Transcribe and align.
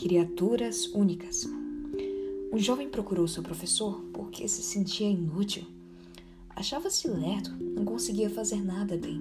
Criaturas 0.00 0.86
únicas. 0.94 1.46
O 2.50 2.58
jovem 2.58 2.88
procurou 2.88 3.28
seu 3.28 3.42
professor 3.42 4.00
porque 4.14 4.48
se 4.48 4.62
sentia 4.62 5.06
inútil. 5.06 5.62
Achava-se 6.56 7.06
lerdo, 7.06 7.50
não 7.62 7.84
conseguia 7.84 8.30
fazer 8.30 8.64
nada 8.64 8.96
bem. 8.96 9.20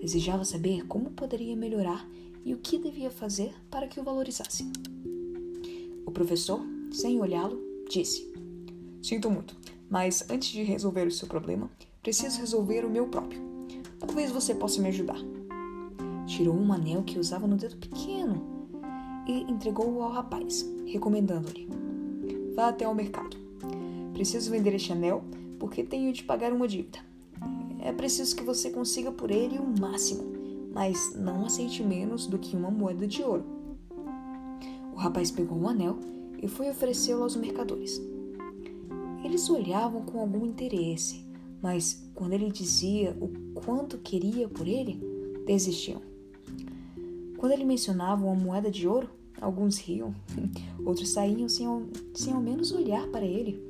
Desejava 0.00 0.44
saber 0.44 0.86
como 0.86 1.10
poderia 1.10 1.56
melhorar 1.56 2.08
e 2.44 2.54
o 2.54 2.58
que 2.58 2.78
devia 2.78 3.10
fazer 3.10 3.52
para 3.68 3.88
que 3.88 3.98
o 3.98 4.04
valorizasse. 4.04 4.70
O 6.06 6.12
professor, 6.12 6.60
sem 6.92 7.20
olhá-lo, 7.20 7.60
disse: 7.90 8.32
Sinto 9.02 9.28
muito, 9.28 9.56
mas 9.90 10.24
antes 10.30 10.50
de 10.50 10.62
resolver 10.62 11.08
o 11.08 11.12
seu 11.12 11.26
problema, 11.26 11.68
preciso 12.00 12.38
resolver 12.38 12.84
o 12.84 12.90
meu 12.90 13.08
próprio. 13.08 13.42
Talvez 13.98 14.30
você 14.30 14.54
possa 14.54 14.80
me 14.80 14.90
ajudar. 14.90 15.18
Tirou 16.28 16.54
um 16.54 16.72
anel 16.72 17.02
que 17.02 17.18
usava 17.18 17.48
no 17.48 17.56
dedo 17.56 17.76
pequeno 17.78 18.61
e 19.26 19.42
entregou-o 19.42 20.02
ao 20.02 20.10
rapaz, 20.10 20.68
recomendando-lhe: 20.86 21.68
Vá 22.54 22.68
até 22.68 22.84
ao 22.84 22.94
mercado. 22.94 23.36
Preciso 24.12 24.50
vender 24.50 24.74
este 24.74 24.92
anel 24.92 25.24
porque 25.58 25.82
tenho 25.82 26.12
de 26.12 26.24
pagar 26.24 26.52
uma 26.52 26.66
dívida. 26.66 26.98
É 27.80 27.92
preciso 27.92 28.36
que 28.36 28.44
você 28.44 28.70
consiga 28.70 29.10
por 29.10 29.30
ele 29.30 29.58
o 29.58 29.80
máximo, 29.80 30.24
mas 30.72 31.14
não 31.14 31.46
aceite 31.46 31.82
menos 31.82 32.26
do 32.26 32.38
que 32.38 32.56
uma 32.56 32.70
moeda 32.70 33.06
de 33.06 33.22
ouro. 33.22 33.44
O 34.92 34.96
rapaz 34.96 35.30
pegou 35.30 35.58
o 35.58 35.68
anel 35.68 35.98
e 36.40 36.48
foi 36.48 36.68
oferecê-lo 36.68 37.22
aos 37.22 37.36
mercadores. 37.36 38.00
Eles 39.24 39.48
olhavam 39.48 40.02
com 40.02 40.20
algum 40.20 40.44
interesse, 40.44 41.24
mas 41.62 42.04
quando 42.14 42.32
ele 42.32 42.50
dizia 42.50 43.16
o 43.20 43.28
quanto 43.60 43.98
queria 43.98 44.48
por 44.48 44.66
ele, 44.66 45.00
desistiam. 45.46 46.00
Quando 47.42 47.54
ele 47.54 47.64
mencionava 47.64 48.24
uma 48.24 48.36
moeda 48.36 48.70
de 48.70 48.86
ouro, 48.86 49.10
alguns 49.40 49.76
riam, 49.76 50.14
outros 50.86 51.08
saíam 51.08 51.48
sem 51.48 51.66
ao, 51.66 51.82
sem 52.14 52.32
ao 52.32 52.40
menos 52.40 52.70
olhar 52.70 53.08
para 53.08 53.26
ele. 53.26 53.60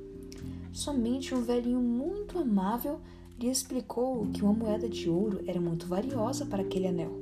Somente 0.75 1.35
um 1.35 1.41
velhinho 1.41 1.81
muito 1.81 2.39
amável 2.39 3.01
lhe 3.41 3.49
explicou 3.49 4.27
que 4.27 4.43
uma 4.43 4.53
moeda 4.53 4.87
de 4.87 5.09
ouro 5.09 5.41
era 5.47 5.59
muito 5.59 5.87
valiosa 5.87 6.45
para 6.45 6.61
aquele 6.61 6.89
anel. 6.89 7.19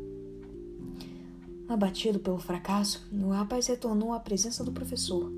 Abatido 1.69 2.19
pelo 2.19 2.41
fracasso, 2.41 3.09
o 3.13 3.29
rapaz 3.29 3.69
retornou 3.69 4.13
à 4.13 4.19
presença 4.19 4.65
do 4.65 4.73
professor, 4.73 5.31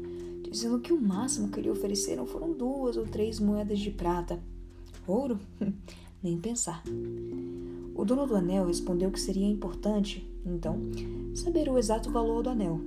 dizendo 0.51 0.81
que 0.81 0.95
o 0.95 0.99
máximo 0.99 1.51
que 1.51 1.61
lhe 1.61 1.69
ofereceram 1.69 2.25
foram 2.25 2.55
duas 2.55 2.97
ou 2.97 3.05
três 3.05 3.39
moedas 3.39 3.79
de 3.81 3.91
prata. 3.91 4.43
Ouro? 5.07 5.39
Nem 6.23 6.41
pensar. 6.41 6.83
O 7.95 8.03
dono 8.03 8.27
do 8.27 8.35
anel 8.35 8.65
respondeu 8.65 9.11
que 9.11 9.21
seria 9.21 9.47
importante, 9.47 10.32
então, 10.45 10.79
saber 11.35 11.69
o 11.69 11.79
exato 11.79 12.11
valor 12.11 12.43
do 12.43 12.51
anel. 12.51 12.81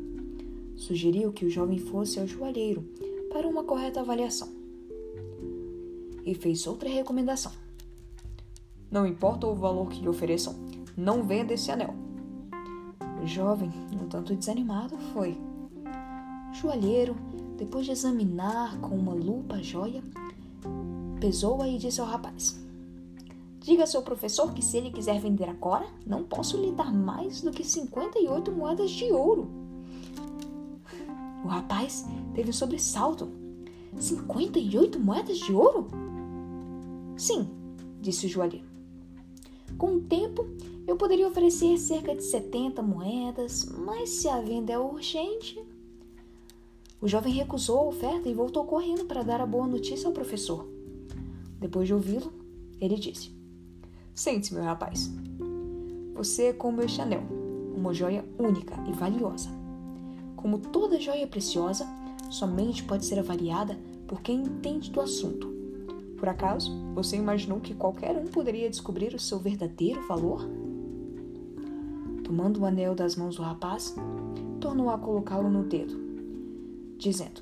Sugeriu 0.76 1.32
que 1.32 1.46
o 1.46 1.50
jovem 1.50 1.80
fosse 1.80 2.20
ao 2.20 2.28
joalheiro 2.28 2.84
para 3.32 3.48
uma 3.48 3.64
correta 3.64 4.02
avaliação. 4.02 4.50
E 6.26 6.34
fez 6.36 6.68
outra 6.68 6.90
recomendação. 6.90 7.52
Não 8.92 9.06
importa 9.06 9.48
o 9.48 9.56
valor 9.56 9.90
que 9.90 10.02
lhe 10.02 10.10
ofereçam, 10.10 10.56
não 10.98 11.24
venda 11.24 11.54
esse 11.54 11.72
anel. 11.72 11.94
O 13.22 13.28
jovem, 13.28 13.72
um 13.94 14.08
tanto 14.08 14.36
desanimado, 14.36 14.98
foi. 15.14 15.38
O 16.52 16.54
joalheiro, 16.54 17.16
depois 17.58 17.86
de 17.86 17.92
examinar 17.92 18.78
com 18.80 18.96
uma 18.96 19.14
lupa 19.14 19.56
a 19.56 19.62
joia, 19.62 20.04
pesou-a 21.20 21.68
e 21.68 21.78
disse 21.78 22.02
ao 22.02 22.08
rapaz: 22.08 22.65
Diga 23.66 23.82
ao 23.82 23.88
seu 23.88 24.04
professor 24.04 24.54
que 24.54 24.64
se 24.64 24.78
ele 24.78 24.92
quiser 24.92 25.20
vender 25.20 25.50
agora, 25.50 25.88
não 26.06 26.24
posso 26.24 26.56
lhe 26.56 26.72
dar 26.72 26.94
mais 26.94 27.42
do 27.42 27.50
que 27.50 27.64
58 27.64 28.52
moedas 28.52 28.92
de 28.92 29.06
ouro. 29.06 29.50
O 31.44 31.48
rapaz 31.48 32.06
teve 32.36 32.52
um 32.52 32.54
sobressalto. 32.54 33.28
58 33.98 35.00
moedas 35.00 35.40
de 35.40 35.52
ouro? 35.52 35.88
Sim, 37.18 37.50
disse 38.00 38.28
o 38.28 38.30
joalheiro. 38.30 38.68
Com 39.80 39.96
o 39.96 40.02
tempo, 40.02 40.46
eu 40.86 40.96
poderia 40.96 41.28
oferecer 41.28 41.76
cerca 41.80 42.14
de 42.14 42.22
70 42.22 42.84
moedas, 42.84 43.66
mas 43.66 44.12
se 44.12 44.30
a 44.30 44.40
venda 44.42 44.74
é 44.74 44.78
urgente. 44.78 45.60
O 47.02 47.08
jovem 47.08 47.34
recusou 47.34 47.80
a 47.80 47.88
oferta 47.88 48.30
e 48.30 48.34
voltou 48.36 48.64
correndo 48.66 49.06
para 49.06 49.24
dar 49.24 49.42
a 49.42 49.46
boa 49.48 49.66
notícia 49.66 50.06
ao 50.06 50.14
professor. 50.14 50.68
Depois 51.60 51.88
de 51.88 51.96
ouvi-lo, 51.96 52.32
ele 52.80 52.98
disse: 52.98 53.35
Sente-se, 54.16 54.54
meu 54.54 54.64
rapaz. 54.64 55.14
Você 56.14 56.44
é 56.44 56.54
como 56.54 56.82
este 56.82 57.02
anel, 57.02 57.24
uma 57.76 57.94
joia 57.94 58.24
única 58.40 58.74
e 58.88 58.94
valiosa. 58.94 59.50
Como 60.38 60.58
toda 60.58 61.02
joia 61.02 61.28
preciosa, 61.28 61.86
somente 62.30 62.82
pode 62.86 63.06
ser 63.06 63.20
avaliada 63.20 63.78
por 64.08 64.22
quem 64.22 64.42
entende 64.44 64.90
do 64.90 65.02
assunto. 65.02 65.54
Por 66.18 66.30
acaso, 66.30 66.72
você 66.94 67.18
imaginou 67.18 67.60
que 67.60 67.74
qualquer 67.74 68.16
um 68.16 68.28
poderia 68.28 68.70
descobrir 68.70 69.14
o 69.14 69.20
seu 69.20 69.38
verdadeiro 69.38 70.08
valor? 70.08 70.48
Tomando 72.24 72.62
o 72.62 72.66
anel 72.66 72.96
das 72.96 73.18
mãos 73.18 73.36
do 73.36 73.42
rapaz, 73.42 73.94
tornou 74.62 74.90
a 74.90 74.98
colocá-lo 74.98 75.50
no 75.50 75.66
dedo, 75.66 75.94
dizendo: 76.98 77.42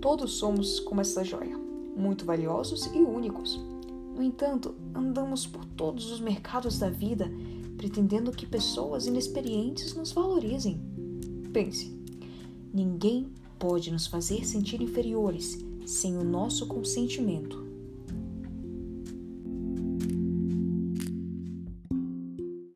Todos 0.00 0.34
somos 0.34 0.78
como 0.78 1.00
essa 1.00 1.24
joia, 1.24 1.58
muito 1.96 2.24
valiosos 2.24 2.86
e 2.94 2.98
únicos. 2.98 3.71
No 4.14 4.22
entanto, 4.22 4.74
andamos 4.94 5.46
por 5.46 5.64
todos 5.64 6.10
os 6.10 6.20
mercados 6.20 6.78
da 6.78 6.90
vida 6.90 7.30
pretendendo 7.76 8.30
que 8.30 8.46
pessoas 8.46 9.06
inexperientes 9.06 9.94
nos 9.94 10.12
valorizem. 10.12 10.80
Pense: 11.52 11.92
ninguém 12.72 13.32
pode 13.58 13.90
nos 13.90 14.06
fazer 14.06 14.46
sentir 14.46 14.80
inferiores 14.80 15.58
sem 15.84 16.16
o 16.16 16.22
nosso 16.22 16.66
consentimento. 16.66 17.71